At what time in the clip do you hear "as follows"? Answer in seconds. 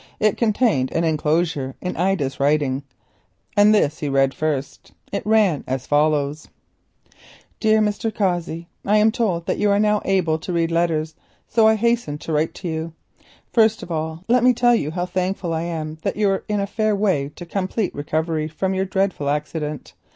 5.67-6.47